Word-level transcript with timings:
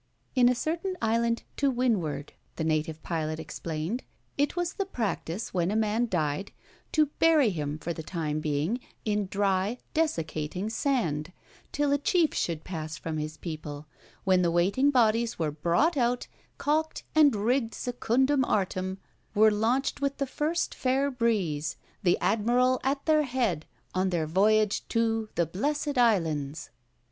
In 0.33 0.49
a 0.49 0.55
certain 0.55 0.97
island 0.99 1.43
to 1.57 1.69
windward 1.69 2.33
(the 2.55 2.63
native 2.63 3.03
pilot 3.03 3.39
explained) 3.39 4.03
it 4.35 4.55
was 4.55 4.73
the 4.73 4.85
practice, 4.87 5.53
when 5.53 5.69
a 5.69 5.75
man 5.75 6.07
died, 6.09 6.51
to 6.93 7.11
bury 7.19 7.51
him 7.51 7.77
for 7.77 7.93
the 7.93 8.01
time 8.01 8.39
being 8.39 8.79
in 9.05 9.27
dry, 9.27 9.77
desiccating 9.93 10.71
sand, 10.71 11.31
till 11.71 11.91
a 11.93 11.99
chief 11.99 12.33
should 12.33 12.63
pass 12.63 12.97
from 12.97 13.19
his 13.19 13.37
people, 13.37 13.85
when 14.23 14.41
the 14.41 14.49
waiting 14.49 14.89
bodies 14.89 15.37
were 15.37 15.51
brought 15.51 15.95
out 15.95 16.25
and, 16.25 16.57
caulked 16.57 17.03
and 17.13 17.35
rigged 17.35 17.73
secumdum 17.75 18.43
artem, 18.43 18.97
were 19.35 19.51
launched 19.51 20.01
with 20.01 20.17
the 20.17 20.25
first 20.25 20.73
fair 20.73 21.11
breeze, 21.11 21.77
the 22.01 22.17
admiral 22.19 22.79
at 22.83 23.05
their 23.05 23.21
head, 23.21 23.67
on 23.93 24.09
their 24.09 24.25
voyage 24.25 24.83
to 24.87 25.29
the 25.35 25.45
Blessed 25.45 25.99
Islands. 25.99 26.71